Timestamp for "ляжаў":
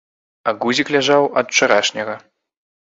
0.95-1.31